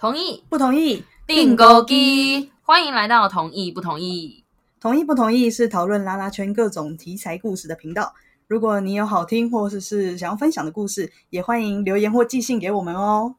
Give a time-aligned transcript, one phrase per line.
[0.00, 1.02] 同意不同意？
[1.26, 4.44] 订购机，欢迎来到同意不同意。
[4.78, 8.14] 同意不同意是讨论拉拉圈各种题材故事的频道。
[8.46, 13.34] 如果你有好听或者是想要分享的故事，也欢迎留言或寄信给我们哦。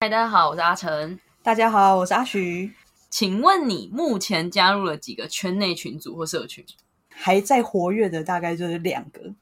[0.00, 1.16] 嗨，大家好，我是阿成。
[1.44, 2.72] 大家好，我是阿徐。
[3.08, 6.66] 请问你目前加入了几个圈内群组或社群？
[7.08, 9.32] 还在活跃的大概就是两个。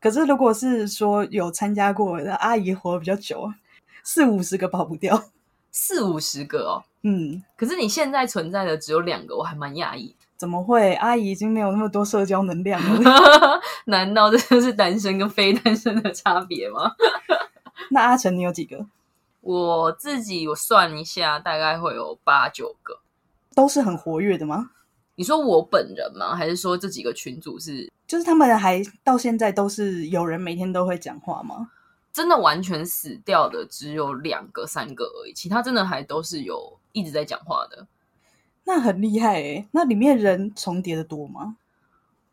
[0.00, 3.52] 可是如果是说有参加过的阿姨活得比较久，
[4.02, 5.26] 四五十个跑不掉。
[5.72, 10.14] 四五十个哦，嗯，可是你现在存在的只有两个，我还蛮讶异。
[10.36, 10.94] 怎么会？
[10.94, 13.60] 阿姨已经没有那么多社交能量了。
[13.86, 16.90] 难道这就是单身跟非单身的差别吗？
[17.90, 18.86] 那阿成，你有几个？
[19.42, 23.00] 我自己我算一下，大概会有八九个。
[23.54, 24.70] 都是很活跃的吗？
[25.16, 26.34] 你说我本人吗？
[26.34, 27.90] 还是说这几个群主是？
[28.06, 31.70] 就是他们还到现在都是有人每天都会讲话吗？
[32.12, 37.86] 真的完全死掉的只有两个、三个而已，其他真的还都是有一直在讲话的。
[38.64, 41.56] 那很厉害诶，那里面人重叠的多吗？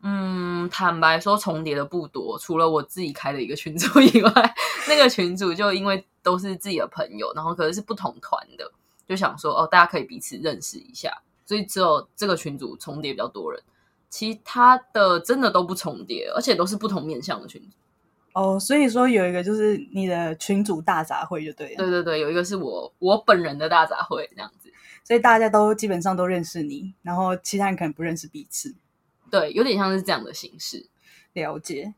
[0.02, 4.54] 嗯，坦白说重叠的不多，除了我自己开的一个群组以外，
[4.86, 8.70] 那个群组就因为都是自己的朋友，然后可能是不同团的，
[9.08, 11.10] 就想说哦，大家可以彼此认识一下，
[11.44, 13.60] 所以只有这个群组重叠比较多人，
[14.08, 17.76] 其他的真的都不重叠，而且都是不同面向的群组。
[18.38, 21.76] 哦，所以说有一个就是你的群主大杂烩就对了。
[21.76, 24.72] 对对对，有一个是我我本人的大杂烩这样子，
[25.02, 28.76] 所以大家都基本上都认识你，然后其他人可能不认识彼此。
[29.28, 30.88] 对，有点像是这样的形式。
[31.32, 31.94] 了解。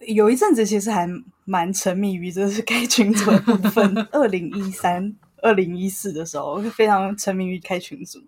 [0.00, 1.08] 有一阵子其实还
[1.44, 3.96] 蛮沉迷于就是开群组的部分。
[4.10, 8.20] 二零一三、二零一四的时候，非常沉迷于开群组。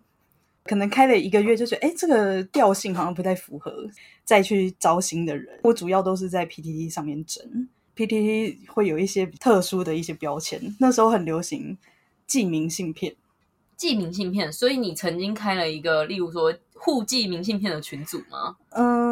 [0.69, 3.89] 可能开了一个月就觉得，哎，这个调性好像不太符合，
[4.23, 5.59] 再去招新的人。
[5.63, 7.43] 我主要都是在 PTT 上面整
[7.97, 10.61] ，PTT 会有一些特殊的一些标签。
[10.79, 11.79] 那时候很流行
[12.27, 13.17] 寄明信片，
[13.77, 14.53] 寄明信片。
[14.53, 18.57] 所以你曾经开了一个，例如说互寄明信片的群组吗？
[18.71, 19.08] 嗯。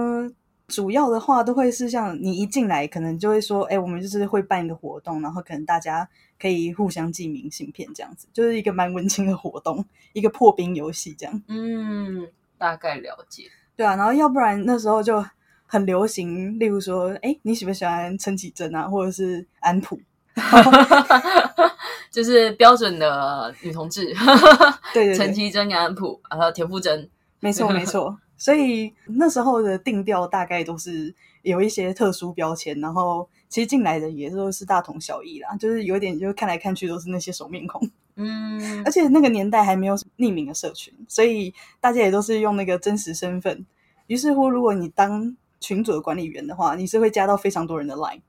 [0.68, 6.08] 主要的话都会是像你一进来，可能就会说，哎，我们就是会办一个活动，然后可能大家
[6.40, 11.42] 可以互相寄明信片，这样子就是一个蛮温馨的活动， 一个破冰游戏这样。
[11.46, 12.28] 嗯，
[12.58, 13.44] 大概了解。
[13.76, 15.24] 对啊，然后要不然那时候就
[15.66, 20.00] 很流行，例如说，哎，你喜不喜欢陈绮贞啊，或者是安普，
[22.10, 24.12] 就是标准的女同志。
[24.92, 28.18] 对对，陈绮贞、安普，还有田馥甄，没错没错。
[28.36, 43.64] 所以那时候的定调大概都是有一些特殊标签，然后其实进来的也都是大同小异啦，就是有点就看来看去都是那些熟面孔，嗯，而且那个年代还没有匿名的社群，所以大家也都是用那个真实身份。
[44.06, 48.20] 于是乎，如果你当群组的管理员的话，你是会加到非常多人的 line。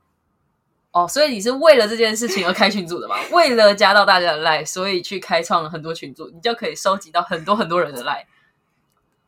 [0.91, 3.16] 哦，所以你是为了这件事情而开群组的吗？
[3.31, 8.23] 为了加到大家的 line，所以去开创了很多群组，你就可以收集到很多很多人的 line。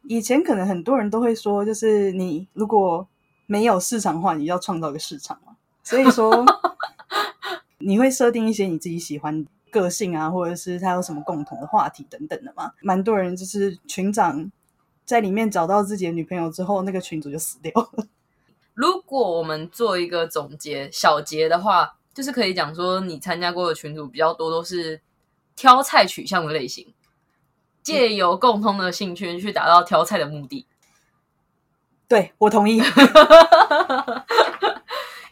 [0.09, 3.07] 以前可能很多人都会说，就是你如果
[3.45, 5.55] 没有市场化，你要创造一个市场嘛。
[5.83, 6.43] 所以说，
[7.77, 12.71] 你会设定一些你自己喜欢个性啊，或者是他有什么共同的话题等等的嘛。
[12.81, 14.51] 蛮多人就是群长
[15.05, 18.07] 在里面找到自己的女朋友之后，那个群主就死掉了。
[18.73, 24.99] 如果我们做一个总结小结的话，就是可以讲说，你参加过的群组比较多，都是
[25.55, 26.91] 挑菜取向的类型。
[27.81, 30.65] 借由共通的兴趣去达到挑菜的目的，
[32.07, 32.81] 对我同意。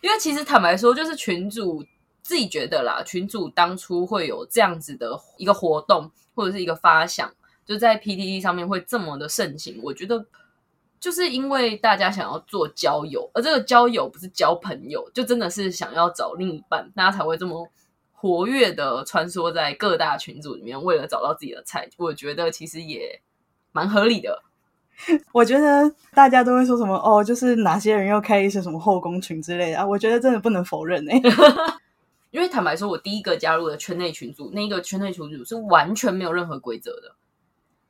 [0.02, 1.86] 因为其实坦白说，就是群主
[2.22, 7.31] 自己觉得啦，群主当初会有这样子的一个活动或者是一个发想，
[7.66, 9.80] 就在 PTT 上面会这么的盛行。
[9.84, 10.25] 我觉得
[11.00, 17.69] 就是因为大家想要做交友，而这个交友不是交朋友，就真的是想要找另一半，大家才会这么。
[18.20, 23.22] 活跃的穿梭在各大群组里面，为了找到自己的菜，我觉得其实也
[23.72, 24.42] 蛮合理的。
[25.31, 29.86] 我觉得大家都会说什么哦，就是哪些人要开一些什么后宫群之类的啊。
[29.86, 31.22] 我觉得真的不能否认哎，
[32.31, 37.16] 因为坦白说，我第一个加入的圈内群组，那个圈内群组是完全没有任何规则的。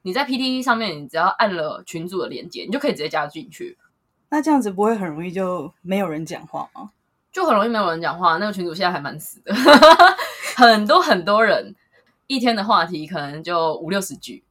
[0.02, 3.78] 你在 PTT 上面，你只要按了群组的连接，你就可以直接加进去。
[4.28, 6.92] 那这样子不会很容易就没有人讲话吗？
[7.32, 9.54] 就很容易没有人讲话，那个群主现在还蛮死的，
[10.56, 11.76] 很多很多人
[12.28, 14.44] 一天的话题可能就五六十句。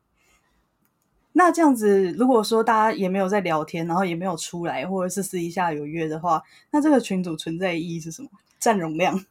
[1.33, 8.29] 那这样子，如果说大家也没有在聊天，然后也没有出来，或者是私底下有约的话，那这个群主存在意义是什么？
[8.59, 9.23] 占容量？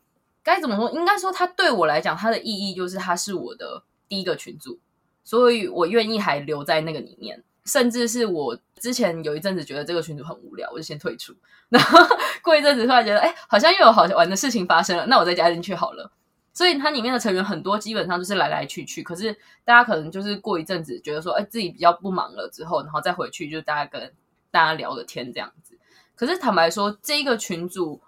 [0.44, 0.92] 该怎么说？
[0.92, 4.78] 应该说，它对我来讲，它的意义就是它是我的第一个群组，
[5.24, 7.44] 所以我愿意还留在那个里面。
[7.66, 11.34] 甚至是我之前有一阵子觉得这个群组很无聊，我就先退出。
[11.70, 12.00] 然后
[12.44, 16.12] 过一阵子突然觉得，哎，好像又有好玩的事情发生了，那我再加进去好了。
[16.54, 19.04] 所以它里面的成员很多，基本上就是来来去去。
[19.04, 19.36] 可是
[19.66, 24.14] 大家可能就是过一阵子，觉得说，哎，自己比较不忙了之后，然后再回去，就大家跟
[24.52, 25.78] 大家聊个天这样子。
[26.16, 28.00] 可是坦白说，这一个群组，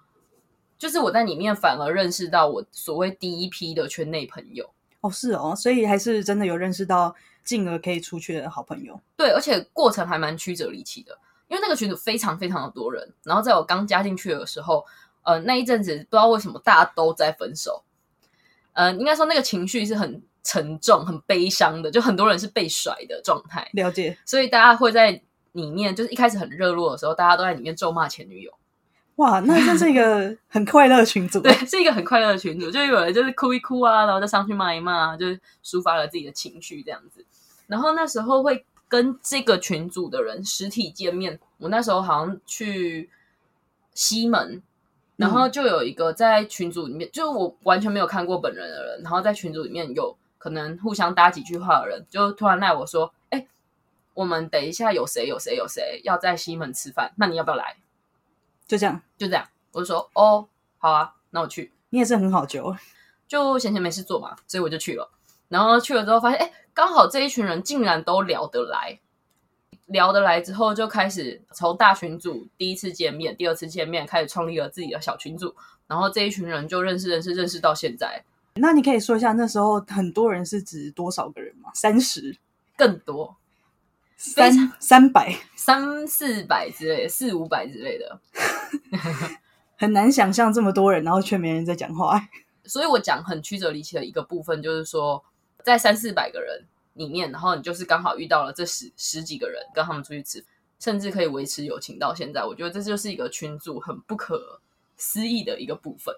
[0.77, 4.69] 就是我在里面反而认识到我所谓第一批的圈内朋友。
[5.01, 7.13] 哦，是哦，所以还是真的有认识到
[7.47, 8.99] 进而可以出去的好朋友。
[9.15, 11.17] 对，而且过程还蛮曲折离奇的，
[11.47, 13.13] 因为那个群组非常非常的多人。
[13.23, 14.85] 然后在我刚加进去的时候，
[15.23, 17.83] 呃，那一阵子不知道为什么大家都在分手。
[18.73, 23.67] 呃，应该说那个情绪是很沉重、很悲伤的，就很多人是被甩的状态。
[23.73, 25.21] 了解，所以大家会在
[25.53, 28.53] 里面，就是一开始很热络的时候，大家都在里面咒骂前女友。
[29.15, 37.25] 哇，那这是一个很快乐的群组， 对，是一个很快乐的群组，就有人就是哭一哭啊，然后再上去骂一骂，就是抒发了自己的情绪这样子。
[37.67, 43.09] 然后那时候会跟这个群组的人实体见面，我那时候好像去
[43.93, 44.61] 西门。
[45.17, 53.47] 然后就有一个在群组里面，就我完全没有看过本人的人，然后在群组里面有可能互相搭几句话的人，就突然赖我说：“哎，
[54.13, 57.77] 我们等一下有谁有谁有谁要在西门吃饭，那你要不要来？”
[58.67, 60.47] 就这样，就这样，我就说：“哦，
[60.77, 62.75] 好啊，那我去。”你也是很好揪，
[63.27, 65.09] 就闲闲没事做嘛，所以我就去了。
[65.49, 68.99] 然后去了之后发现，哎，刚好这一群人竟然都聊得来。
[69.87, 75.55] 聊得来之后，就开始从大群组第一次见面、第二次见面，开始创立了自己的小群组。
[75.87, 78.21] 然后这一群人就认识、认识、认识到现在。
[78.55, 81.71] 那你可以说一下，那时候很多人是指多少个人吗？
[81.73, 82.35] 三十，
[82.75, 83.37] 更多，
[84.17, 88.19] 三三百、 三四百之类、四五百之类的，
[89.79, 92.27] 很难想象这么多人，然后却没人在讲话。
[92.65, 95.23] 所以我讲很曲折离奇的一个部分，就是说
[95.67, 96.65] 在三四百个人。
[96.97, 100.43] 里面，然后你就是刚好遇到了这十十几个人，跟他们出去吃，
[100.79, 102.43] 甚至可以维持友情到现在。
[102.43, 104.59] 我觉得这就是一个群组很不可
[104.95, 106.15] 思议的一个部分。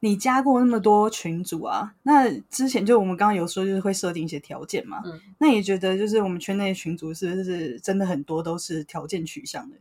[0.00, 1.94] 你加过那么多群组啊？
[2.02, 5.00] 那之前就我们刚刚有说，就是会设定一些条件嘛。
[5.06, 9.78] 嗯，那你觉得就是我们圈内群组是不是真的很多都是条件取向的？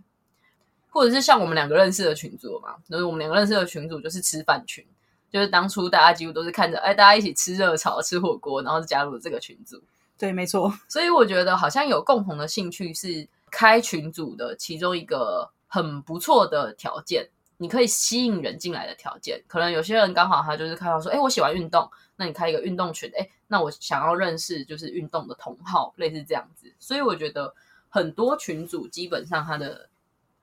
[0.90, 2.78] 或者是像我们两个认识的群组嘛？
[2.90, 4.86] 就是我们两个认识的群组就是吃饭群，
[5.34, 9.82] 就是当初大家几乎都是看着哎，大家一起吃热炒、吃火锅，然后加入了这个群组。
[10.16, 10.72] 对，没错。
[10.88, 17.28] 所以我觉得好像有共同的兴趣是开群组的其中一个很不错的条件，
[17.58, 19.44] 你可以吸引人进来的条件。
[19.48, 26.72] 可能有些人刚好他就是看到说，哎，我喜欢运动，那你开一个运动群，哎，那我想要认识就是运动的同好，类似这样子。
[26.78, 27.56] 所以我觉得
[27.90, 29.90] 很多群组基本上它的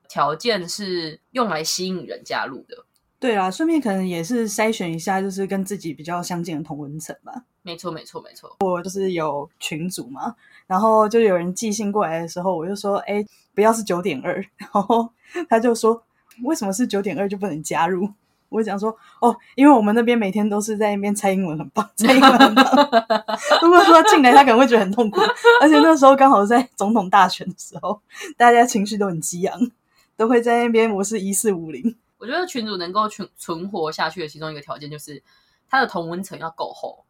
[0.09, 2.83] 条件是用来吸引人加入的。
[3.21, 7.31] 对啦，顺便可能也是筛选一下，就是跟自己比较相近的同文层吧。
[7.61, 8.57] 没错，没错，没错。
[8.61, 10.35] 我就是有群组嘛，
[10.65, 13.23] 然后就有人寄信过来的时候，我就说：“哎，
[13.53, 14.43] 不要是九点二。
[14.57, 15.07] ”然后
[15.47, 16.03] 他就说
[16.43, 18.09] ：“为什么是九点二就不能加入？”
[18.49, 18.89] 我讲说
[19.21, 22.65] ：“哦，因为我们那边每天都是在那边猜英文很棒，猜英文很棒。
[23.61, 25.21] 如果说进来，他可能会觉得很痛苦。
[25.61, 28.01] 而且那时候刚好在总统大选的时候，
[28.35, 29.71] 大家情绪都很激昂，
[30.17, 35.23] 都会在那边我是一四五零。”我觉得群主能够存存活下去的其中一个条件，就是
[35.67, 37.03] 他的同温层要够厚。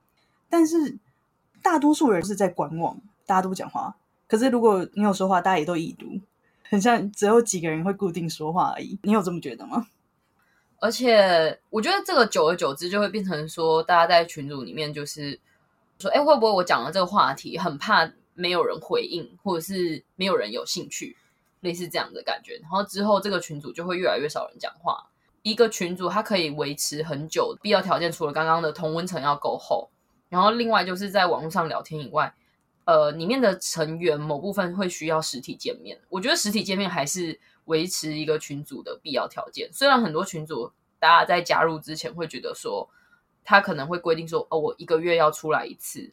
[0.49, 0.97] 但是
[1.61, 3.93] 大多数人是在观望，大家都不讲话。
[4.25, 6.07] 可是如果你有说话，大家也都已读，
[6.63, 8.97] 很像只有几个人会固定说话而已。
[9.03, 9.85] 你有这么觉得吗？
[10.79, 15.37] 而且我觉得这个久而久之就会变成说，大家在群组里面就是
[15.99, 21.17] 说，哎，会不会我讲了这个话题，很怕没有人回应，或者是没有人有兴趣？
[21.59, 25.10] 类似这样的感觉，然后之后这个群组就会越来越少人讲话。
[25.43, 29.89] 一个群组它可以维持很久，必要条件除了刚刚的同温层要够厚，
[30.29, 32.33] 然后另外就是在网络上聊天以外，
[32.85, 35.99] 呃，里面的成员某部分会需要实体见面。
[36.09, 39.71] 我觉得实体见面还是维持一个群组的必要条件。
[39.73, 42.87] 虽然很多群组大家在加入之前会觉得说，
[43.43, 46.11] 他可能会规定说，哦，我一个月要出来一次，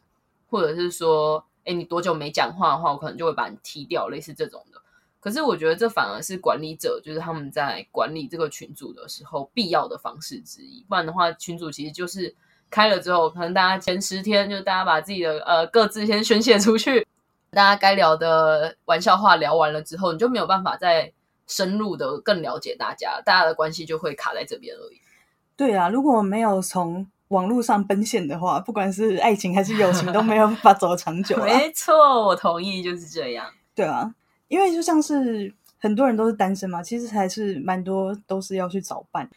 [0.49, 4.81] 或者是说，哎，你多久没讲话的话，我可能就会把你踢掉，类似这种的。
[5.19, 10.85] 可是我觉得这反而是管理者，就是他们在管理这个群组的时候必要的方式之一。
[10.87, 12.33] 不然的话，群组其实就是
[12.69, 17.05] 开了之后，可能大家前十天就大家把自己的呃各自先宣泄出去，
[17.51, 21.11] 大家该聊的玩笑话聊完了之后，你就没有办法再
[21.47, 25.01] 深入的更了解大家，大家的关系就会卡在这边而已。
[25.57, 31.35] 对啊，如果没有从网络上奔现的话，不管是爱情还是友情，都没有办法走长久。
[31.43, 31.93] 没错，
[32.25, 33.51] 我同意，就是这样。
[33.75, 34.13] 对啊。
[34.49, 39.29] 因为就像是很多人都是单身嘛，其实还是蛮多都是要去找伴。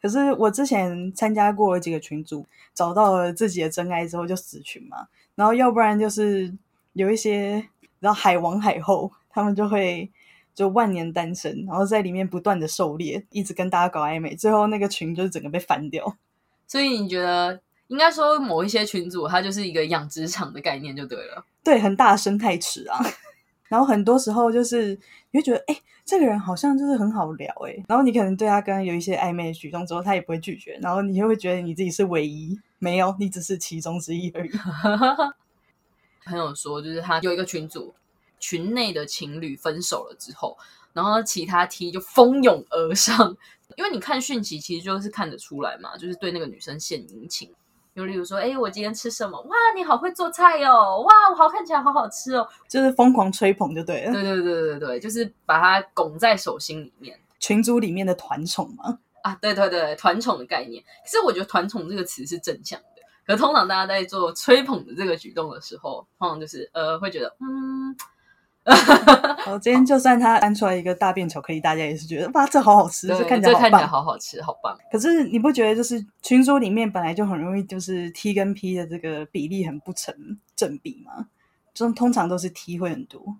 [0.00, 5.08] 可是我之前参加过几个群组，找到了自己的真爱之后就死群嘛。
[5.34, 6.52] 然后要不然就是
[6.92, 7.68] 有一些
[8.00, 10.10] 然后海王海后，他们就会
[10.54, 16.16] 就万年单身，然后在里面不断的狩猎，一直跟大家搞暧昧，最后那个群就是整个被翻掉。
[16.68, 17.58] 所以你觉得
[17.88, 21.44] 应该说某一些群组，它就是一个养殖场的概念就对了。
[21.64, 22.98] 对，很大的生态池啊。
[23.68, 24.98] 然后很多时候就是
[25.30, 34.50] 你会觉得，哎，这个人好像就是很好聊，哎，然后你可能对他刚刚有一些暧昧的举动之后，他也不会拒绝，然后你就会觉得你自己是唯一，没有，你只是其中之一而已。
[36.26, 37.94] 朋友说，就是他有一个群组，
[38.38, 40.56] 群内的情侣分手了之后，
[40.92, 43.36] 然后其他 T 就蜂拥而上，
[43.76, 47.50] 因为你看讯息其实就是看得出来嘛，就是对那个女生献殷勤。
[47.94, 49.40] 就例如说，哎，我今天吃什么？
[49.42, 51.00] 哇，你好会做菜哦！
[51.02, 52.48] 哇，我好看起来好好吃哦！
[52.68, 54.12] 就是疯狂吹捧就对了。
[54.12, 57.16] 对对对对对，就是把它拱在手心里面。
[57.38, 58.98] 群组里面的团宠嘛。
[59.22, 60.82] 啊，对对对，团宠的概念。
[61.04, 67.96] 其实我觉得“团宠”这个词是正向的，可通常大家在做吹捧的这个举动的时候，通常就是呃，会觉得嗯。
[69.46, 74.74] 我今天就算他搬出来一个大便巧克力，大家也是觉得哇，这好好吃，这看起来看起来好好吃，好棒。
[74.90, 81.28] 可是你不觉得，就是群组里面本来就很容易，就是 T 跟 P 的这个比例很不成正比吗？
[81.74, 83.36] 就通常都是 T 会很多。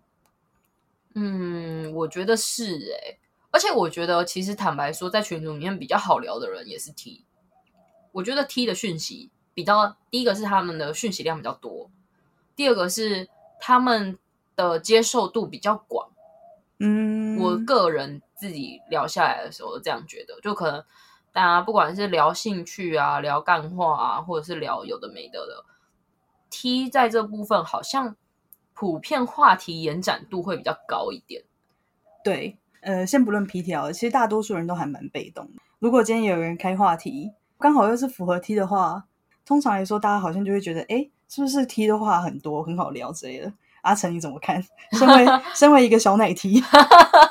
[1.14, 3.16] 嗯，我觉得是哎，
[3.50, 7.24] 而且我觉得其实坦白说，在群组里面比较好聊的人也是 T。
[8.12, 11.90] 我觉得 T 的讯息比较，第一个是他们的讯息量比较多，
[12.54, 13.26] 第二个是
[13.58, 14.18] 他们。
[14.56, 16.10] 的接受度比较广，
[16.78, 20.84] 嗯，我个人自己聊下来的时候这样觉得，就可能
[21.32, 25.64] 大家不管是聊兴趣啊、聊干话啊，或者是聊有的没的的
[26.50, 28.16] ，T 在这部分好像
[28.72, 31.44] 普遍话题延展度会比较高一点。
[32.22, 35.62] 对，呃，先不论皮条，其实大多数人都还蛮被动的。
[35.78, 39.04] 如果今天有人开话题，刚好又是符合 T 的话，
[39.44, 43.52] 通常来说，大家好像就会觉得，哎，是不是 T 的话很多，很好聊之类的。
[43.84, 44.62] 阿成你怎么看？
[44.92, 46.62] 身为 身为一个小奶 T，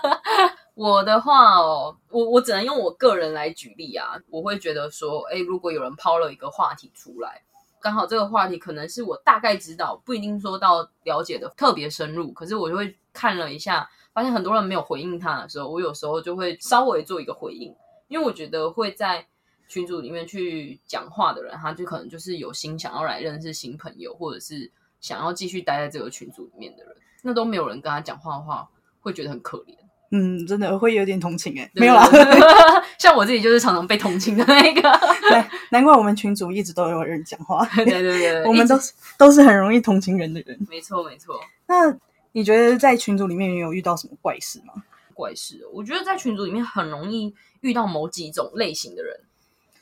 [0.75, 4.15] 我的话哦，我我只能用我个人来举例啊。
[4.29, 7.41] 我会觉得说，哎，如果有人抛了一个话题出来，
[7.81, 17.75] 刚好这个话题可能是我大概知道，不一定说到了解的特别深入，可是我就会看了一下，发现很多人没有回应他的时候，我有时候就会稍微做一个回应，
[18.07, 19.25] 因为我觉得会在
[19.67, 24.72] 群组里面去讲话的人，他就可能就是有心想要来认识新朋友，或者是。
[25.03, 28.67] 想要继续待在这个群组里面的人，那都没有人跟他讲话的话，
[29.01, 29.75] 会觉得很可怜。
[30.12, 32.07] 嗯，真的会有点同情哎，没有啦。
[32.98, 34.81] 像我自己就是常常被同情的那个。
[35.29, 37.65] 对，难怪我们群组一直都有人讲话。
[37.75, 40.57] 对对对，我们都是都是很容易同情人的人。
[40.69, 41.38] 没错没错。
[41.67, 41.93] 那
[42.31, 44.74] 你觉得在群组里面有遇到什么怪事吗？
[45.13, 49.19] 怪事，我觉得在群组里面很容易遇到某几种类型的人。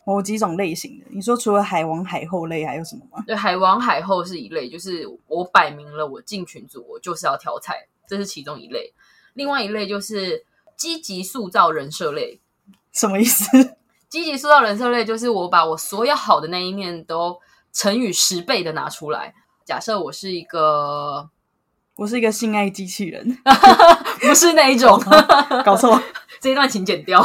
[0.03, 3.24] 某几种类型的，你说除了海王海后类还有什么吗？
[3.27, 8.93] 对，海王海后是一类，就是我摆明了我进群组，我就是要挑菜，这是其中一类。
[9.34, 12.41] 另外一类就是积极塑造人设类，
[12.91, 13.46] 什么意思？
[14.10, 17.39] 积极塑造人设类就是我把我所有好的那一面都
[17.72, 19.34] 乘以十倍的拿出来。
[19.63, 21.29] 假设我是一个，
[21.96, 23.38] 我是一个性爱机器人，
[24.20, 25.00] 不是那一种，
[25.63, 25.98] 搞错，
[26.41, 27.22] 这一段请剪掉。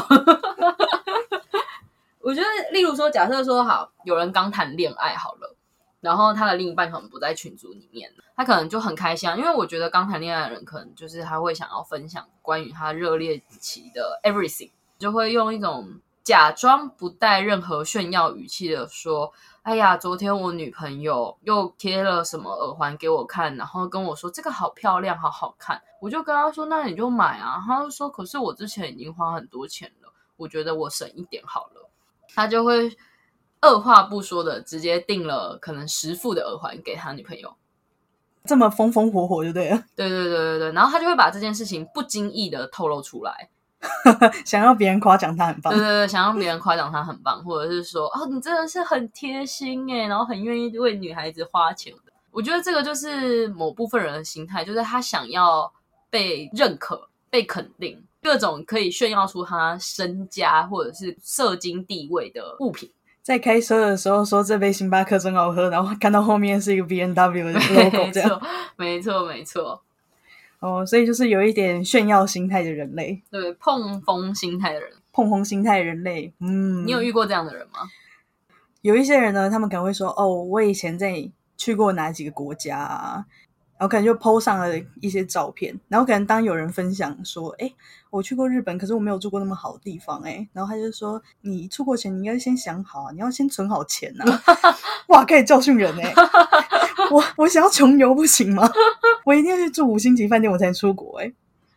[2.26, 5.54] 我觉得，例如说，假设说好，有人刚谈恋爱好了，
[6.00, 31.85] 然后他的另一半可能不在群组里面，他可能就很开心，啊因为我觉得刚谈恋爱的人可能就是他会想要分享关于他热恋期的 everything，就会用一种假装不带任何炫耀语气的说：“哎呀，昨天我女朋友又贴了什么耳环给我看，然后跟我说这个好漂亮，好好看。”我就跟他说：“那你就买啊。”他就说：“可是我之前已经花很多钱了，我觉得我省一点好了。”
[32.36, 32.94] 他就会
[33.60, 37.56] 二话不说的直接订了可能十副的耳环给他女朋友，
[38.44, 39.82] 这么风风火火就对了。
[39.96, 43.48] 对对对对对，然后他就会把这件事情不经意的透露出来，
[44.44, 45.72] 想要别人夸奖他很棒。
[45.72, 52.12] 对对对，想要别人夸奖他很棒，或者是说哦，你真的是很贴心哎，然后很愿意为女孩子花钱的。
[52.30, 55.72] 我觉得这个就是某部分人的心态，就是他想要
[56.10, 58.05] 被认可、被肯定。
[58.26, 62.90] 各种可以炫耀出他身家或者是社经地位的物品，
[63.22, 68.42] 在开车的时候说这杯星巴克真好喝，然后看到后面是一个 B N W 的 logo，这样，
[68.74, 69.80] 没错没错。
[70.58, 76.34] 哦，所以就是有一点炫耀心态的人类，对，碰风心态的人，碰风心态人类。
[76.40, 77.88] 嗯，你有遇过这样的人吗？
[78.80, 83.24] 有一些人呢，他们可能会说：“哦，我以前在去过哪几个国家。”
[83.78, 87.70] 然后可能就 PO 上了一些照片，然后可能当有人分享说：“哎，
[88.10, 94.24] 我去过日本，可是我没有住过那么好的地方。”哎，然后他就说：“你出国前你应该先想好，你要先存好钱呐。”
[95.08, 96.14] 哇，可以教训人哎！
[97.10, 98.68] 我我想要穷游不行吗？
[99.24, 101.32] 我一定要去住五星级饭店我才能出国哎。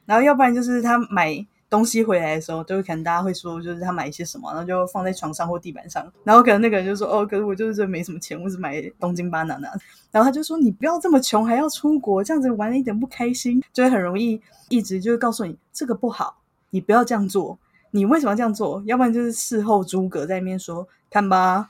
[0.05, 9.69] 然后要不然就是他买东西回来的时候，就可能大家会说，就是他买一些什么，然后就放在床上或地板上，然后可能那个人就说，哦，可是我就是这没什么钱，我只买东京巴拿拿，
[10.11, 16.37] 然后他就说，你不要这么穷，还要出国，这样子玩的一点不开心，就会很容易一直就会告诉你这个不好，
[16.71, 17.59] 你不要这样做，
[17.91, 18.81] 你为什么要这样做？
[18.87, 21.69] 要不然就是事后诸葛在那边说，看吧，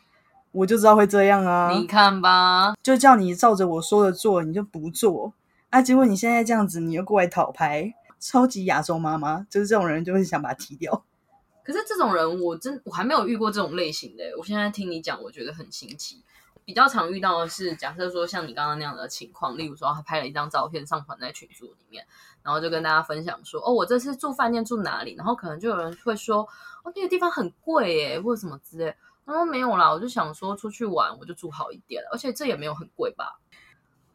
[0.53, 5.33] 我就知道会这样啊， 你看吧，就叫你照着我说的做，你就不做
[5.71, 7.93] 啊，结果你现在这样子，你又过来讨拍。
[8.19, 11.05] 超级亚洲妈妈，就是这种人就会想把它踢掉。
[11.63, 14.23] 可是这种人，我真我还没有遇过这种类型的。
[14.37, 16.23] 我现在听你讲，我觉得很新奇。
[16.65, 22.05] 比较常遇到的是，假设说像你刚刚那样的情况，例如说他拍了一张照片上传在群组里面，
[22.43, 26.47] 然后就跟大家分享说：“哦，我这次住饭店住哪里？”然后可能就有人会说
[26.85, 28.95] ：“哦，那个地方很贵耶，或者什么之类。”
[29.25, 33.39] 他说：“没有啦，我就想说出去玩，我就住好一点，而且这也没有很贵吧。”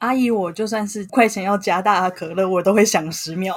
[0.04, 3.56] 阿姨，我就算是快钱要加大可乐，我都会想十秒。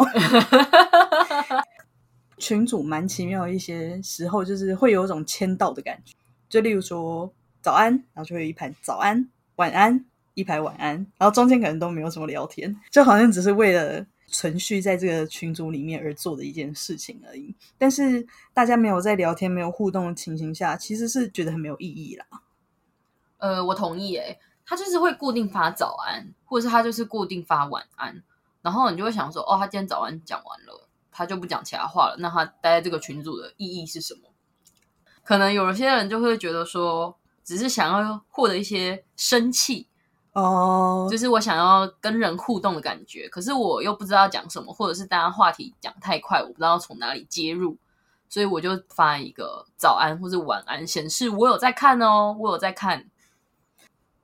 [2.40, 6.16] 群主蛮奇妙，一些时候就是会有一种签到的感觉。
[6.48, 7.30] 就例如说
[7.62, 9.28] 早安，然后就会有一排早安、
[9.58, 17.54] 晚安，一排晚安，然后中间可能都没有什么聊天，就好像只是为了存续在这个群组里面而做的一件事情而已。
[17.78, 22.26] 但是大家没有在聊天、没有互动的情形下，其实是觉得很没有意义啦。
[23.40, 24.40] 呃，我同意诶。
[24.70, 28.22] 他就是会固定发早安，或者是他就是固定发晚安，
[28.62, 34.24] 然后你就会想说，哦，他今天早安讲完了，他就不讲其他话了，那他待在这个群组的意义是什么？
[35.24, 39.88] 可能有些人就会觉得说，只是想要获得一些生气
[40.34, 47.78] 哦，就是我想要跟人互动的感觉，可是我又不知道讲什么，或者是大家话题讲太快，我不知道从哪里接入，
[48.28, 53.10] 所以我就发一个早安或者晚安，显示我有在看哦，我有在看。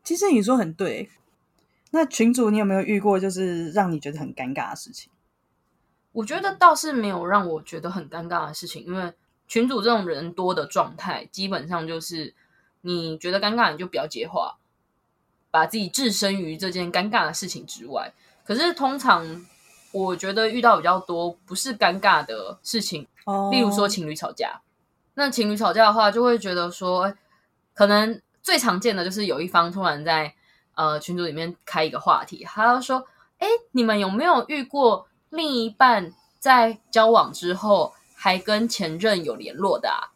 [0.03, 1.09] 其实你说很对，
[1.91, 5.09] 那群主你有没有遇过就是让你觉得很尴尬的事情？
[6.11, 9.13] 我觉得倒是没有让我觉得很尴尬的事情，因为
[9.47, 12.33] 群主这种人多的状态，基本上就是
[12.81, 14.57] 你觉得尴尬你就不要接话，
[15.49, 18.13] 把自己置身于这件尴尬的事情之外。
[18.43, 19.45] 可是通常
[19.93, 23.07] 我觉得遇到比较多不是尴尬的事情，
[23.51, 24.59] 例如说情侣吵架，
[25.13, 27.15] 那情侣吵架的话，就会觉得说
[27.73, 28.21] 可能。
[28.43, 30.33] 最常见的就是有一方突然在
[30.75, 33.05] 呃群组里面开一个话题，他说
[33.39, 40.11] ：“哎，你们有没有遇过另一半在交往之后还跟前任有联络的？”啊？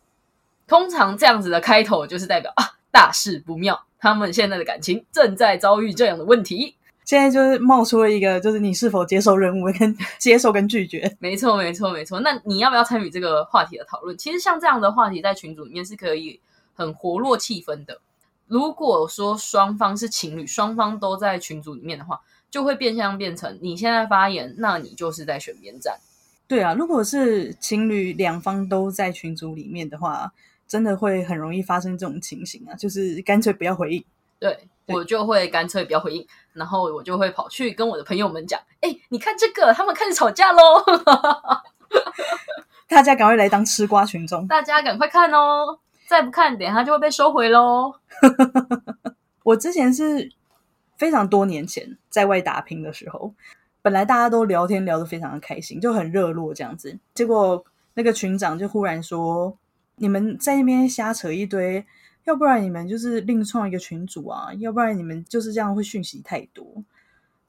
[0.68, 6.76] 通常这样子的开头就是代表啊大事不妙，他们现在的感情正在遭遇这样的问题。
[7.06, 11.16] 现在就是冒出了一个，就是你是否接受任务跟 接受跟拒绝？
[11.20, 12.20] 没错，没错，没错。
[12.20, 14.18] 那你要不要参与这个话题的讨论？
[14.18, 16.42] 其实像这样的话题在群组里面是可以
[16.76, 18.02] 很活络气氛的。
[18.48, 26.00] 如果说双方是情侣，双方都在群组里面的话，就会变相变成你现在发言，那你就是在选边站。
[26.48, 30.32] 对啊，如果是情侣两方都在群组里面的话，
[30.68, 34.06] 真的会很容易发生这种情形啊，就是干脆不要回应。
[34.40, 40.62] 对我就会干脆不要回应，然后我就会跑去跟我的朋友们讲：“哎，你看这个，他们开始吵架喽！”
[42.88, 45.80] 大家赶快来当吃瓜群众，大家赶快看哦。
[46.08, 47.94] 再不看，等下就会被收回喽。
[49.44, 50.32] 我之前是
[50.96, 53.34] 非常多年前在外打拼的时候，
[53.82, 56.98] 本来大家都聊天聊得非常的开心，就很热络这样子。
[57.14, 57.62] 结果
[57.94, 59.58] 那个群长就忽然说
[59.98, 61.86] ：“你们在那边瞎扯一堆，
[62.24, 66.66] 要不然你们就是另创一个群组啊，要不然你们就是这样会讯息太多。”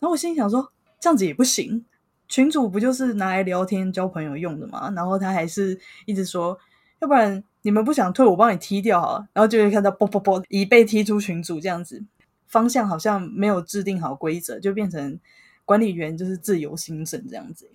[0.00, 1.84] 然后我心想说：“这样子也不行，
[2.26, 6.58] 群主不就是拿来聊天交朋友用的吗？”然后他还是一直说
[6.98, 12.02] ：“要不然。”你们不想退，我帮你踢掉好了，然后就会看到啵啵啵，已被踢出群组这样子，
[12.46, 15.20] 方向好像没有制定好规则，就变成
[15.66, 17.70] 管理员就是自由心证这样子。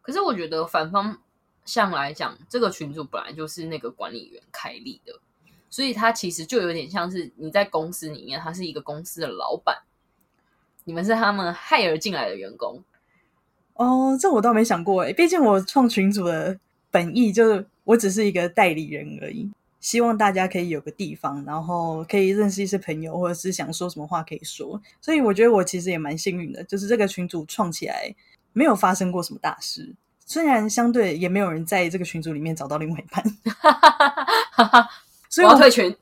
[0.00, 1.18] 可是我觉得反方
[1.64, 5.18] 向来讲，这个群主本来就是那个管理员开立的，
[5.68, 9.78] 所以他其实就有点像是你在公司里面，他是一个公司的老板，
[10.84, 12.80] 你们是他们害而进来的员工。
[13.74, 16.60] 哦，这我倒没想过诶，毕竟我创群主的
[16.92, 17.66] 本意就是。
[17.86, 19.48] 我只是一个代理人而已，
[19.80, 24.82] 希望大家可以有个地方，然后可以认识一些朋友，或者是想说什么话可以说。
[25.00, 28.12] 所以我觉得我其实也蛮幸运的，就是这个群组创起来
[28.52, 29.94] 没有发生过什么大事，
[30.26, 33.24] 虽然相对也没有人在这个群组里面找到另外一半。
[35.30, 35.96] 所以我要退群，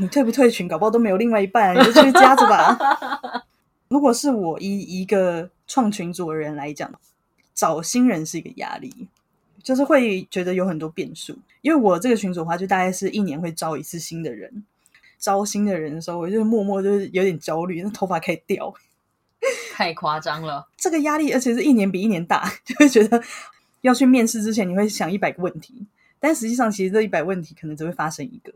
[0.00, 2.76] 你退不退群，搞不好都没有另外一半，你就去加着吧。
[3.88, 6.92] 如果是我以一个创群组的人来讲，
[7.54, 9.06] 找新人是一个压力。
[9.66, 14.64] 就是会觉得有很多变数，因为我这个群组的话，就大概是一年会招一次新的人。
[15.18, 18.72] 招新的人的时候，我就默默就是有点焦虑，那头发可以掉，
[19.74, 20.68] 太夸张了。
[20.76, 23.20] 这个压力，而且是一年比一年大， 就会觉得
[23.80, 25.84] 要去面试之前，你会想一百个问题，
[26.20, 28.52] 但实际上其实这一百问题可能只会发生一个。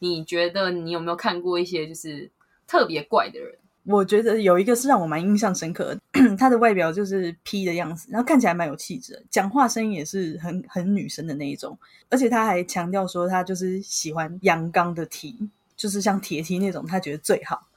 [0.00, 2.30] 你觉得你有没有看过一些就是
[2.66, 3.56] 特别怪的人？
[3.86, 6.00] 我觉得有一个是让我蛮印象深刻的，
[6.36, 11.78] 他的外表就是 P 的样子，然后看起来蛮有气质，讲话声音也是很很女生的那一种，
[12.10, 17.68] 而且他还强调说他就是喜欢阳刚的 T，就是像铁 T 那种，他觉得最好。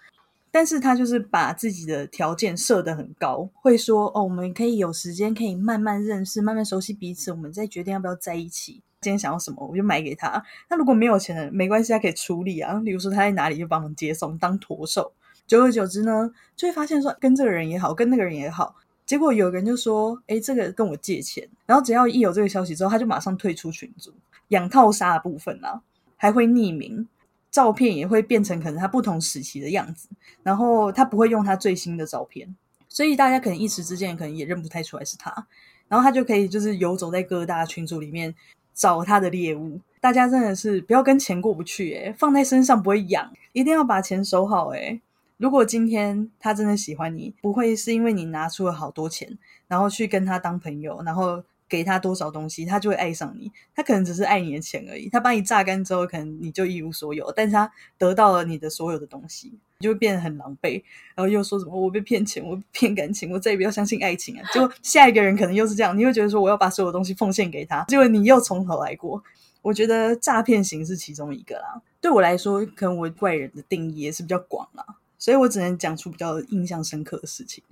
[0.52, 8.82] 但是他就是把自己的条件设得很高，会说哦，我们可以有时间可以慢慢认识，慢慢熟悉彼此，我们再决定要不要在一起。
[9.02, 10.44] 今天想要什么，我就买给他。
[10.68, 12.82] 那如果没有钱的，没关系，他可以处理啊。
[12.84, 15.14] 比如说他在哪里就帮忙接送，当驼手。
[15.50, 24.14] 久而久之呢，就会发现说，跟这个人也好，跟那个人也好，结果有人就说，哎，这个跟我借钱，然后只要一有这个消息之后，他就马上退出群组，
[24.50, 25.82] 养套杀的部分啊，
[26.16, 27.08] 还会匿名，
[27.50, 30.08] 照片也会变成可能他不同时期的样子，
[30.44, 32.56] 然后他不会用他最新的照片，
[32.88, 35.48] 所以大家可能一时之间可能也认不太出来是他，
[35.88, 38.36] 然后他就可以就是游走在各大群组里面
[38.76, 45.02] 找他的猎物，大家真的是不要跟钱过不去，诶放在身上不会痒，一定要把钱收好，诶
[45.40, 49.38] 如果今天他真的喜欢你，不会是因为你拿出了好多钱，
[49.70, 53.50] 然后去跟他当朋友，然后给他多少东西，他就会爱上你。
[53.74, 55.08] 他可能只是爱你的钱而已。
[55.08, 57.32] 他把你榨干之后，可能你就一无所有。
[57.34, 60.84] 但是他得到了你的所有的东西，你就会变得很狼狈，
[61.16, 64.44] 然后又说什么我被骗钱，我骗感情，我再也不要相信爱情啊！
[64.54, 69.24] 就下一个人可能又是这样，你会觉得说我要把所有东西奉献给他，结果你又从头来过。
[69.62, 71.82] 我觉得诈骗型是其中一个啦。
[72.02, 74.86] 对我来说，可能我怪人的定义也是比较广啦。
[75.20, 77.64] 所以我只能讲出比较印象深刻的事情。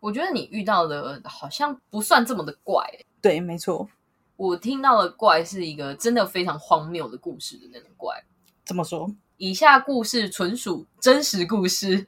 [0.00, 2.82] 我觉得你遇到的好像不算这么的怪。
[3.20, 3.88] 对，没错。
[4.36, 8.24] 我听到的怪是一个真的非常荒谬的故事的那种怪。
[8.64, 9.14] 怎么说？
[9.36, 12.06] 以下故事纯属真实故事，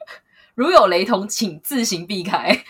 [0.54, 2.64] 如有雷同，请自行避开。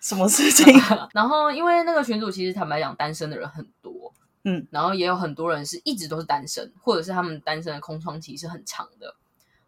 [0.00, 0.72] 什么事情？
[1.12, 4.12] 然后，因为那个群主其实坦白讲，单身的人很多。
[4.44, 9.14] 嗯，然后也有很多人是一直都是单身，或者是他们单身的空窗期是很长的。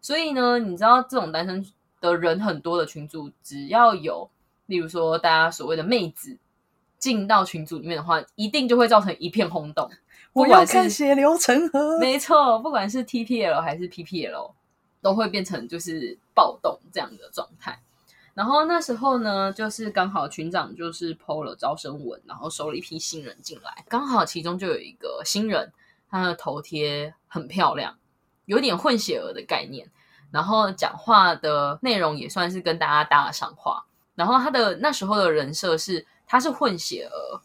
[0.06, 1.66] 所以呢，你知道这种单身
[2.00, 4.30] 的人很多的群组，只要有，
[4.66, 6.38] 例如说大家所谓的妹子
[6.96, 9.90] 进到群组里面的话，一定就会造成一片轰动。
[10.32, 11.98] 我要看血流成河。
[11.98, 14.52] 没错，不管是 TPL 还是 PPL，
[15.02, 17.80] 都会变成就是暴动这样的状态。
[18.32, 25.72] 然后那时候呢，就是刚好群长就是 PO 了招生文，然后收了一批新人进来，刚好其中就有一个新人，
[26.08, 27.98] 他的头贴很漂亮，
[28.46, 29.88] 有点混血儿的概念。
[30.32, 33.84] 然后讲话的内容也算是跟大家搭得上话。
[34.14, 37.40] 然后他的那时候的人设是，他是混血儿，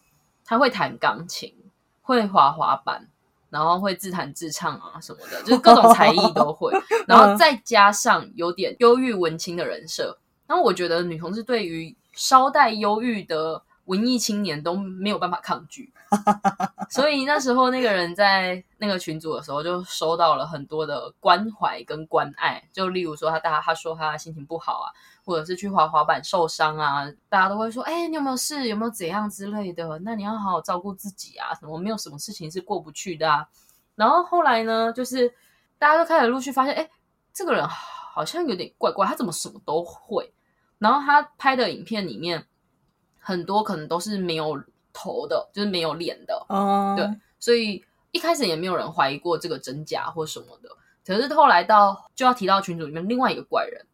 [0.45, 1.53] 他会弹钢琴，
[2.01, 3.07] 会滑滑板，
[3.49, 6.71] 然后会自弹自唱啊什么的，就是各种才艺都会。
[7.07, 10.17] 然后再加上有点忧郁文青的人设。
[10.47, 13.61] 然后我觉得女同志对于稍带忧郁的。
[13.85, 15.91] 文艺青年都没有办法抗拒，
[16.89, 22.63] 所以那时候那个人在那个群组的时候，就收到了很多的关怀跟关爱。
[22.71, 24.87] 就例如说，他大家他说他心情不好啊，
[25.25, 28.67] 或者是去滑滑板受伤啊，大家都会说：“哎，你有没有事？
[28.67, 29.99] 有没有怎样之类的？
[30.03, 33.45] 那你要好好照顾自己啊，什么没有什么事情是过不去的啊。”
[33.95, 35.33] 然后后来呢，就是
[35.79, 36.89] 大家都开始陆续发现，哎，
[37.33, 40.31] 这个人好像有点怪怪，他怎么什么都会？
[40.77, 42.45] 然后他拍的影片里面。
[43.21, 47.07] 很多可能都是没有头的，就是没有脸的，哦对，
[47.39, 47.81] 所以
[48.11, 50.69] 一开始也没有人怀疑过这个真假或什么的。
[51.05, 53.85] 可是后来到就要提到群组里面另外一个怪人，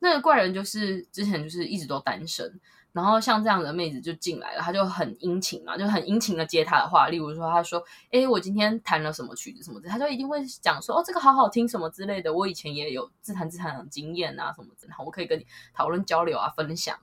[0.00, 2.60] 那个怪人就是之前就是一直都单身，
[2.92, 12.32] 然后像这样的妹子就进来了，他就很殷勤嘛，就很殷勤的接他的话，例如说他说：“哎，我今天弹了什么曲子什么的，他就一定会讲说哦，这个好好听什么之类的。
[12.32, 16.96] 我以前也有自弹自弹的经验啊，什么的，然后，我可以跟你讨论交流啊，分享。”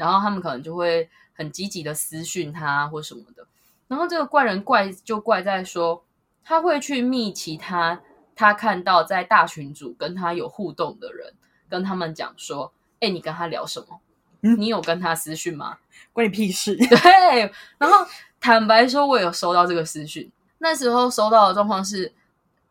[0.00, 3.46] 然后他们可能就会很积极的私讯他或什么的，
[3.86, 6.02] 然后这个怪人怪就怪在说
[6.42, 8.00] 他会去密其他
[8.34, 11.34] 他看到在大群组跟他有互动的人，
[11.68, 14.00] 跟他们讲说：“哎，你跟他聊什么？
[14.40, 15.76] 你有跟他私讯吗？
[16.14, 17.52] 关你屁事！”对。
[17.76, 18.06] 然后
[18.40, 22.10] 坦白说，我有收到这个私讯，那时候收到的状况是，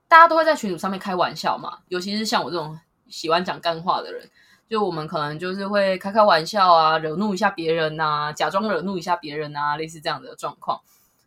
[0.07, 4.27] 大家都会在群组上面开玩笑嘛，尤其是像我这种喜欢讲干话的人。
[4.69, 10.79] 就我们可能就是会开开玩笑啊，惹怒一下别人呐，假装惹怒一下别人啊，类似这样的状况。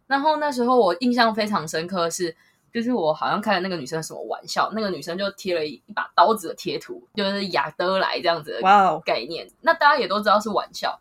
[0.07, 2.37] 然后那时候我印象非常深刻是，
[2.73, 9.51] 就是我好像开了那个女生什么玩笑，那个女生就贴了一把刀子的贴图，就是亚德莱这样子的概念。
[9.61, 11.01] 那大家也都知道是玩笑。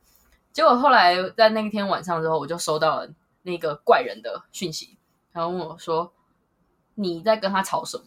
[0.51, 3.09] 结果后来在那一天晚上之后，我就收到了
[3.43, 4.97] 那个怪人的讯息，
[5.31, 6.11] 然后问我说
[6.95, 8.05] ：“你在跟他吵什么？”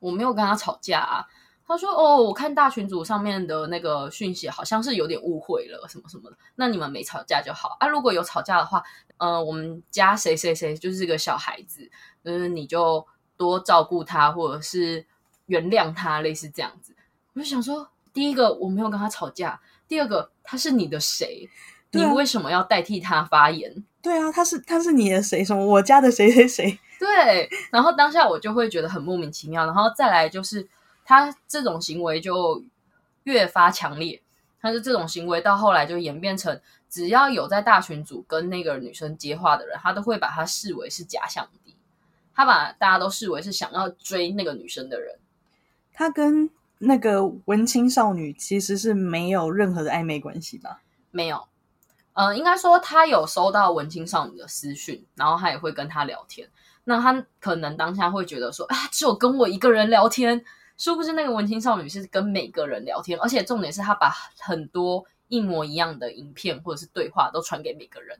[0.00, 1.26] 我没有跟他吵架啊。
[1.68, 6.36] 他说：“哦，我看大群组上面的那个讯息，好像是有点误会了，什么什么的。
[6.54, 7.86] 那你们没吵架就好啊。
[7.86, 8.82] 如果有吵架的话，
[9.18, 11.90] 呃，我们家谁谁谁就是个小孩子，
[12.24, 15.04] 就是你就多照顾他，或者是
[15.44, 16.96] 原谅他，类似这样子。
[17.34, 21.50] 我就想说，第一个我没有跟他吵架，第二个他是你的谁？
[21.90, 23.84] 你为什么要代替他发言？
[24.00, 25.44] 对啊，他是他是你的谁？
[25.44, 26.78] 什么我家的谁谁谁？
[26.98, 27.46] 对。
[27.70, 29.66] 然后当下我就会觉得很莫名其妙。
[29.66, 30.66] 然后再来就是。”
[31.08, 32.62] 他这种行为就
[33.22, 34.20] 越发强烈，
[34.60, 41.74] 但是这种行为到后来就演变成，只要有在大群组跟那个女生接话的人，他都会把他视为是假想敌，
[42.34, 45.18] 他把大家都视为是想要追那个女生的人。
[45.94, 50.82] 他跟那个文青少女其实是没有任何的暧昧关系吧？
[51.10, 51.48] 没有，
[52.12, 56.50] 嗯，应该说他有收到文青少女的私讯，然后他也会跟他聊天。
[56.84, 60.44] 那他可能当下会觉得说，啊，只有跟我一个人聊天。
[60.78, 68.16] 殊不知，那个文青少女是跟每个人聊天，而且重点是她把很多一模一样的影片或者是对话都传给每个人，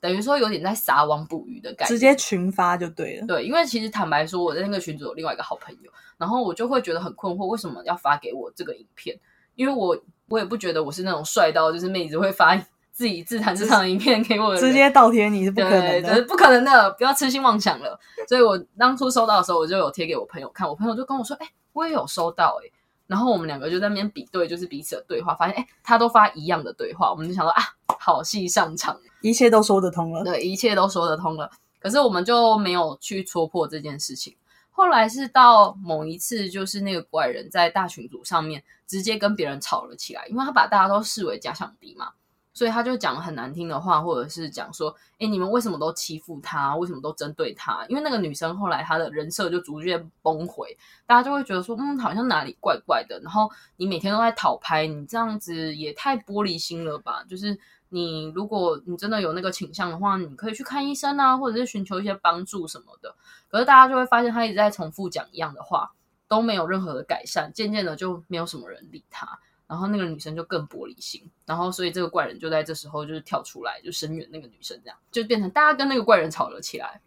[0.00, 3.26] 等于说有点在撒网捕鱼的感觉，直接群发就对了。
[3.26, 9.18] 对，因为其实坦白说，我在那个群组有另外一个好朋友，然后我就会觉得很困惑，为什么要发给我这个影片？
[9.54, 12.56] 因为我我也不觉得我是那种帅到就是妹子会发
[12.94, 18.00] 自己自弹自唱的影片给我，直接倒贴你是不可能的，不可能的，不要痴心妄想了。
[18.26, 22.70] 所以我当初收到的时候，我就有贴给我朋友看，我朋友就跟我说：“哎。”我也有收到哎，
[23.08, 27.60] 然后我们两个就在那边比对，就是彼此的对话，发现哎，他都发一样的对话，我们就想说啊，
[27.98, 31.50] 好戏上场，一切都说得通了，对，一切都说得通了。
[31.80, 34.36] 可是我们就没有去戳破这件事情。
[34.70, 42.10] 后来是到某一次，就是那个怪人在大群组上面直接跟别人吵了起来，因为他把大家都视为假想敌嘛。
[42.54, 46.76] 所以他就讲很难听的话，或者是讲说：“哎，你们为什么都欺负他？
[46.76, 57.24] 为什么都针对他？”因为那个女生后来她的人设就逐渐崩毁，大家就会觉得说：“嗯，好像哪里怪怪的。”然后你每天都在讨拍，你这样子也太玻璃心了吧？
[57.28, 63.14] 就是你如果你真的有那个倾向的话，你可以去看医生啊，或者是寻求一些帮助什么的。
[63.48, 65.90] 可是大家就会发现他一直在重复讲一样的话，
[66.28, 69.40] 都没有任何的改善，渐渐的就没有什么人理他。
[69.74, 77.00] 然后那个女生就更玻璃心，然后所以这个怪人就在这时候就是跳出来，就声援那个女生，这样就变成大家跟那个怪人吵了起来。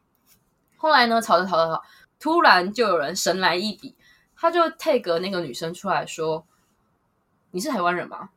[0.76, 1.82] 后来呢，吵着吵着吵，
[2.20, 3.96] 突然就有人神来一笔，
[4.36, 6.46] 他就 take 那个女生出来说
[7.52, 8.32] ：“你是台湾人吗？”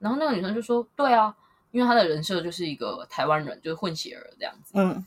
[0.00, 1.36] 然后那个女生就说：“对啊，
[1.70, 5.06] 因为她的人设就是一个台湾人，就是混血儿这样子。”嗯，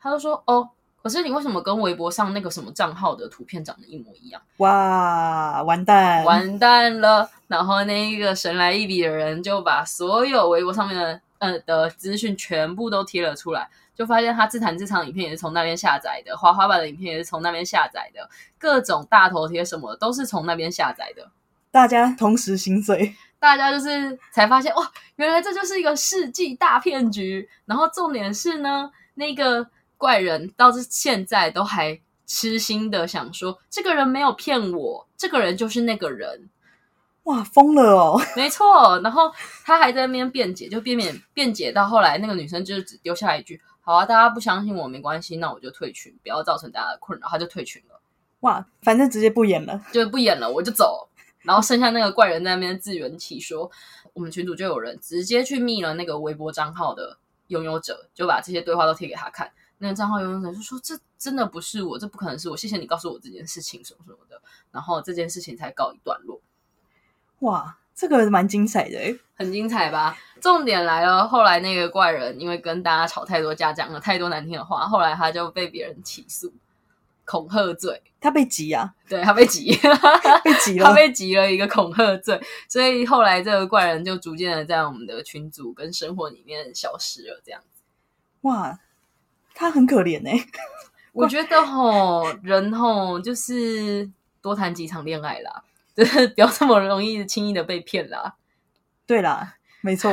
[0.00, 0.70] 他就说：“哦。”
[1.02, 4.40] 可是你为什么跟微博上那个什么账号的图片长得一模一样？
[4.58, 7.28] 哇，完蛋，完蛋了！
[7.48, 21.28] 然后那个神来一笔的人就把所有微博上面的呃的资讯全部都贴了出来，就发现他自弹自唱影片也是从那边下载的，滑滑板的影片也是从那边下载的，各种大头贴什么都是从那边下载的。
[21.72, 27.48] 大家同时心碎，大家就是才发现哇，原来这就是一个世纪大骗局。
[27.66, 29.66] 然后重点是呢，那个。
[30.02, 36.50] 怪人到这现在都还痴心的想说，这个人没有骗我，这个人就是那个人。
[37.22, 38.20] 哇，疯了哦！
[38.34, 39.32] 没错，然后
[39.64, 48.00] 他还在那边辩解，就辩辩辩解到后来，那个女生就只丢下一句：“好啊，大家不相信我没关系，那我就退群，不要造成大家的困扰。”他就退群了。
[48.40, 51.08] 哇，反正直接不演了，就不演了，我就走。
[51.42, 53.70] 然后剩下那个怪人在那边自圆其说，
[54.14, 59.52] 我们群主就有人直接去密了那个微博账号的拥有者，就把这些对话都贴给他看。
[59.82, 62.56] 那个账号拥有者就说：“这真的不是我，这不可能是我。
[62.56, 64.40] 谢谢你告诉我这件事情，什么什么的。”
[64.70, 66.40] 然后这件事情才告一段落。
[67.40, 70.16] 哇，这个蛮精彩的，很精彩吧？
[70.40, 76.52] 重点来了，后来那个怪人因为跟大家吵太多架，讲了太多难听的话，后来他就被别人起诉
[77.24, 78.00] 恐吓罪。
[78.20, 78.94] 他被急啊？
[79.08, 79.76] 对他被急，
[80.44, 82.40] 被急了，他被急 了一个恐吓罪。
[82.68, 87.42] 所以后来这个怪人就逐渐的在我们的群组跟生活里面消失了。
[87.44, 87.82] 这样子，
[88.42, 88.78] 哇。
[89.54, 90.44] 他很可怜哎，
[91.12, 94.10] 我觉得吼人吼就是
[94.40, 95.62] 多谈几场恋爱啦，
[95.94, 98.36] 就是 不要这么容易轻易的被骗啦。
[99.06, 100.10] 对啦，没错，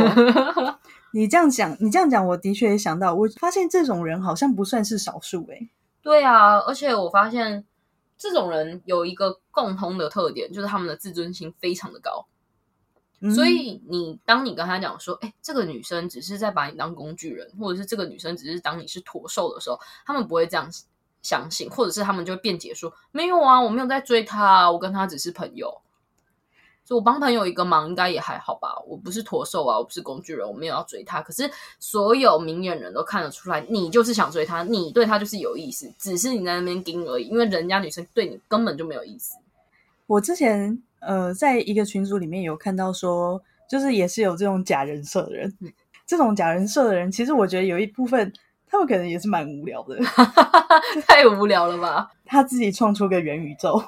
[1.13, 5.69] 你这样讲，你这样讲，我的确也想到，我发现这种人好像不算是少数哎。
[6.02, 7.65] 对啊，而且我发现
[8.17, 12.25] 这种人有一个共通的特点，就是他们的自尊心非常的高。
[13.36, 20.69] 所以你当你跟他讲说，哎，这个女生只是在把你当工具人，或者是这个女生只是当你是驼兽的时候，他们不会这样
[21.21, 25.82] 相信，或者是他们就会辩解说，没有啊，我没有在追她，我跟她只是朋友，
[26.86, 28.79] 就我帮朋友一个忙，应该也还好吧。
[28.88, 31.21] 我不是驼兽啊，我不是工具人，我没有要追她。
[31.21, 39.38] 可是所有明眼人都看得出来，你就是想追她，你对她就是有意思，只是你在那边盯而已，因为人家女生对你根本就没有意思。
[40.10, 45.54] 我之前呃，在一个群组里面有看到说，就是也是有这种假人设的人。
[46.08, 48.34] 这种假人设的人，其实我觉得有一部分
[48.67, 49.95] 他们可能也是蛮无聊的，
[51.06, 52.10] 太无聊了吧？
[52.26, 53.80] 他自己创出个元宇宙，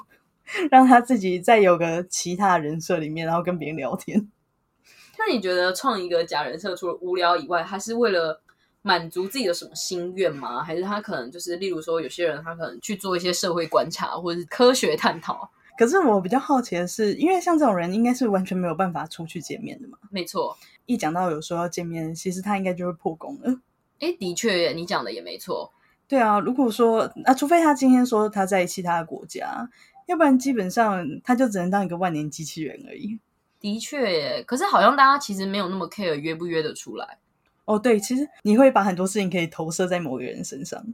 [0.70, 4.30] 让他自己再有个其他人设里面，然后跟别人聊天。
[5.18, 8.40] 那你觉得创一个假人设，除了无聊以外，他是为了
[8.82, 10.62] 满足自己的什么心愿吗？
[10.62, 15.50] 还是他可能就是，例如说，有些人他可能去做一些社会观察，或者是科学探讨？
[15.76, 19.98] 可是我比较好奇的是，因为像这种人，应该是完全没有办法出去见面的嘛？
[20.10, 20.56] 没错，
[20.86, 23.60] 一讲到有说要见面，其实他应该就会破功了。
[24.00, 25.72] 哎，的确，你讲的也没错。
[26.06, 29.68] 对啊，如果说啊，除非他今天说他在其他国家，
[30.06, 33.18] 要不然基本上他就只能当一个万年机器人而已。
[33.60, 37.18] 的确，可是好像大家其实没有那么 care 约不约得出来。
[37.64, 40.84] 哦，对，其实你会把很多事情可以投射在某个人身上，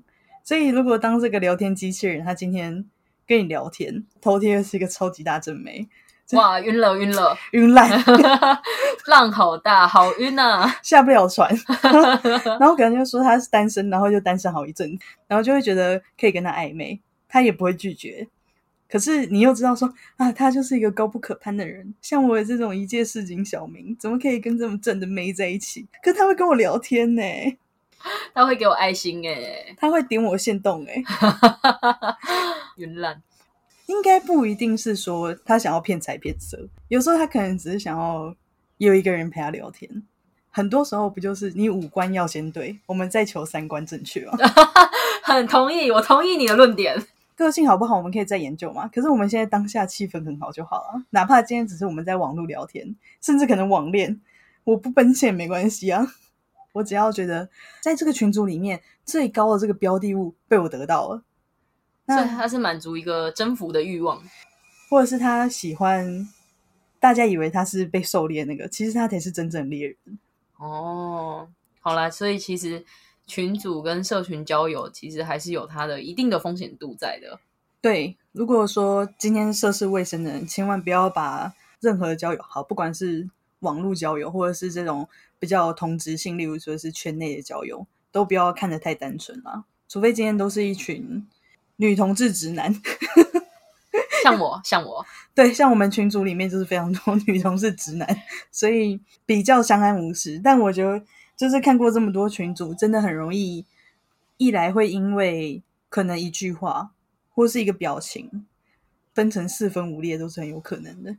[0.44, 2.84] 所以如果当这个聊天机器人他今天
[3.28, 5.86] 跟你聊天，头贴是一个超级大正妹，
[6.32, 7.90] 哇，晕了晕了， 晕烂，
[9.06, 11.54] 浪好大，好晕啊，下不了船。
[12.58, 18.26] 然后可能就说他是单身，然后就单身好一阵，然后就会觉得可以跟他暧昧，他也不会拒绝。
[18.90, 25.86] 可是你又知道说啊，他就是一个高不可攀的人，像我这种一介市井小民，怎么可以跟这么正的妹在一起？
[26.02, 27.22] 可他会跟我聊天呢，
[28.32, 31.02] 他会给我爱心哎，他会点我线动哎，
[32.78, 33.22] 云烂，
[33.86, 38.34] 应该不一定是说他想要骗财骗色，有时候他可能只是想要
[38.78, 40.02] 有一个人陪他聊天。
[40.50, 44.38] 很多时候不就是你五官要先对，我们再求三观正确吗？
[45.22, 47.06] 很同意，我同意你的论点。
[47.36, 48.88] 个性好不好，我们可以再研究嘛。
[48.88, 54.20] 可是我们现在当下气氛很好就好了，哪怕今天只是我们在网络聊天，甚至可能网恋，
[54.64, 56.14] 我不奔现没关系啊。
[56.72, 57.48] 我只要觉得
[57.80, 61.22] 在这个群组里面最高的这个标的物被我得到了，
[62.08, 64.20] 那他是满足一个征服的欲望，
[64.90, 66.28] 或者是他喜欢
[66.98, 69.96] 大家以为他是被狩猎那个，其实他才是真正猎人。
[70.56, 72.84] 哦，好啦，所以其实。
[73.30, 77.38] 群组跟社群交友其实还是有它的一定的风险度在的。
[77.82, 85.06] 对，如果说今天涉世未深的人，千万不要把任何交友，好，不管是网络交友，或者是这种
[85.38, 89.64] 比较同质性，例如说是圈内的交友，都不要看得太单纯啦。
[89.90, 91.26] 除非今天都是一群
[91.78, 92.72] 女同志直男，
[94.22, 98.06] 像我，像我， 对，像我们群组里面就是非常多女同志直男，
[98.52, 100.40] 所以比较相安无事。
[100.44, 101.02] 但我觉得。
[101.38, 103.64] 就是看过这么多群组，真的很容易，
[104.38, 106.90] 一来会因为可能一句话
[107.32, 108.44] 或是一个表情，
[109.14, 111.16] 分成四分五裂都是很有可能的。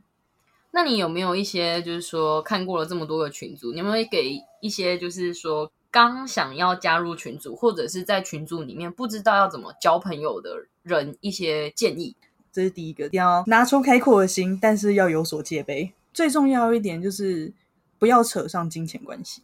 [0.72, 12.14] 那你有没有一些就是说看过了这么多个群组，你有没有给一些就是说刚想要加入群组或者是在群组里面不知道要怎么交朋友的人一些建议？
[12.52, 15.92] 这是第一个，要拿出开阔的心，但是要有所戒备。
[16.12, 17.52] 最重要一点就是
[17.98, 19.42] 不要扯上金钱关系。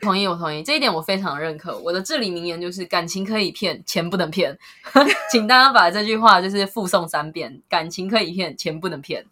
[0.00, 1.76] 同意，我同意这一点，我非常认可。
[1.78, 4.58] 我的至理名言就是：感情可以骗，钱不能骗。
[5.30, 9.26] 请大家把这句话就是复诵三遍：感情可以骗，钱不能骗。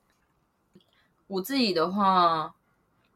[1.29, 2.55] 我自己的话，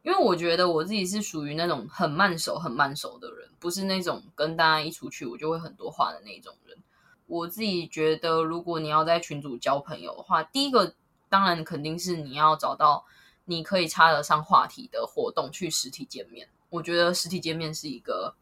[0.03, 6.77] 因为我觉得我自己是属于那种很慢熟、很慢熟的人，不是那种跟大家一出去我就会很多话的那种人。
[7.27, 10.95] 我自己觉得，如果你要在群组交朋友的话，第一个
[11.29, 13.05] 当然肯定是你要找到
[13.45, 16.49] 你可以插得上话题的活动，去实体见面。
[16.69, 18.35] 我觉得实体见面是一个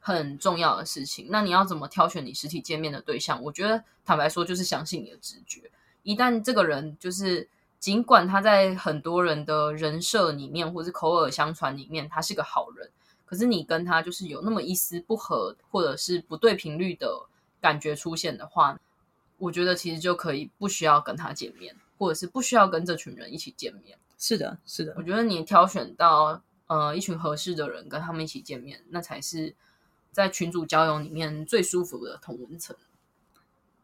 [0.00, 1.28] 很重要的事情。
[1.30, 3.42] 那你要怎么挑选你实体见面的对象？
[3.42, 5.70] 我觉得坦白说，就是相信你的直觉。
[6.02, 7.48] 一旦这个人就是，
[7.84, 12.90] 尽管他在很多人的人设里面，或是口耳相传里面，他是个好人，
[13.26, 17.26] 可是你跟他就是有那么一丝不合，或者是不对频率的
[17.60, 18.80] 感觉出现的话，
[19.36, 23.98] 我觉得其实就可以不需要跟他见面，或者是不需要跟这群人一起见面。
[24.16, 24.94] 是的，是的。
[24.96, 26.42] 我觉得你挑选到。
[26.66, 29.54] 呃，一群合适的人跟他们一起见面，那才是
[30.10, 32.74] 在群主交友里面最舒服的同文层。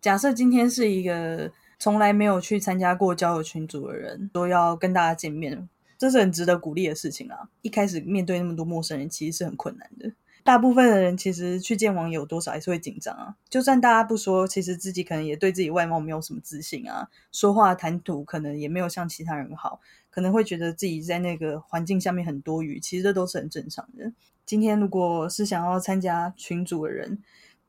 [0.01, 5.67] 假设今天是一个从来没有去参加过交友群组的人，说要跟大家见面，
[5.97, 7.49] 这是很值得鼓励的事情啊！
[7.63, 10.13] 一开始面对那么多陌生人，其实是很困难的。
[10.45, 13.35] 大部分的人其实去见网友，多少还是会紧张啊。
[13.49, 19.81] 就算大家不说，其实自己可能也对自己外貌没有什么自信啊，说话谈吐可能也没有像其他人好。
[20.11, 24.13] 可能会觉得自己在那个环境下面很多余，其实这都是很正常的。
[24.45, 27.23] 今天如果是想要参加群组的人，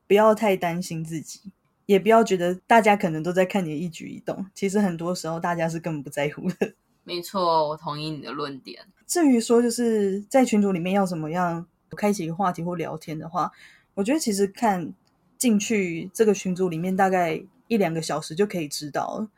[0.06, 1.52] 不要太担心自己，
[1.92, 4.46] 也不要觉得大家可能都在看你的一举一动。
[4.54, 6.72] 其实很多时候大家是根本不在乎的。
[7.04, 8.82] 没错，我同意你的论点。
[9.06, 11.66] 至于说就是在群组里面要怎么样
[11.96, 13.52] 开启一个话题或聊天的话，
[13.94, 14.94] 我觉得其实看
[15.36, 19.28] 进去这个群组里面大概一两个小时就可以知道了。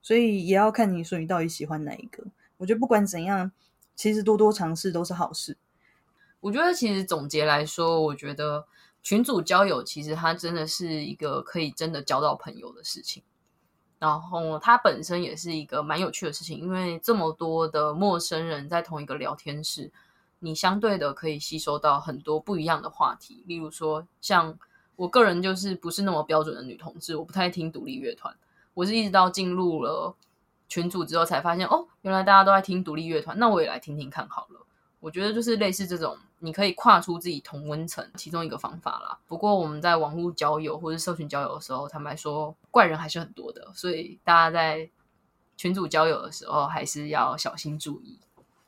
[0.00, 2.24] 所以也要看你说你到底喜欢哪一个。
[2.56, 3.52] 我觉得不管怎样，
[3.94, 5.56] 其实多多尝试都是好事。
[6.40, 8.64] 我觉得其实总结来说，我觉得
[9.08, 13.22] 群组交友其实它真的是一个可以真的交到朋友的事情。
[13.98, 19.90] 然后它本身也是一个蛮有趣的事情，因为这么多的陌生人在同一个聊天室，
[20.40, 23.42] 你相对的可以吸收到很多不一样的话题。
[23.46, 24.58] 例如说，像
[24.94, 28.36] 我个人就是不是那么标准的女同志，我不太听独立乐团，
[28.74, 30.14] 我是一直到进入了
[30.68, 34.66] 群组之后才发现，哦，原来大家都在听独立乐团，那我也来听听看好了。
[35.00, 39.16] 我觉得就是类似这种，你可以跨出自己同温层其中一个方法啦。
[39.28, 44.88] 不过我们在网络交友或者社群交友的时候，坦白说怪人还是很多的，所以大家在
[45.56, 48.18] 群组交友的时候还是要小心注意。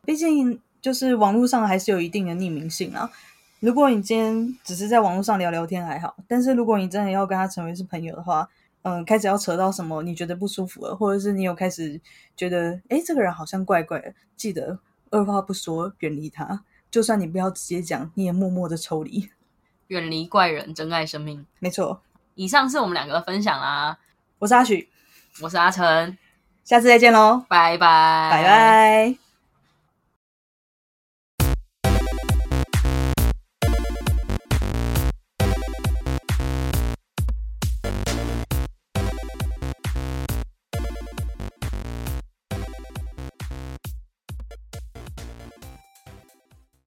[0.05, 3.11] 毕竟就是网络上还是有一定的匿名性啊。
[3.59, 8.49] 如果你今天只是在网络上聊聊天还好，但是如果你真的要跟他成为是朋友的话，
[8.83, 12.01] 嗯，开始要扯到什么你觉得不舒服了，或者是你有开始
[12.37, 14.79] 觉得哎这个人好像怪怪的，记得。
[15.11, 16.65] 二话不说，远离他。
[16.91, 19.31] 就算你不要直接讲，你也默默的抽离，
[19.89, 21.47] 远离怪人，珍爱生命。
[21.59, 22.03] 没错，
[22.35, 23.99] 以上是我们两个的分享啦。
[24.39, 24.89] 我是阿许，
[25.43, 26.17] 我是阿成，
[26.65, 29.30] 下次再见喽，拜拜，拜拜。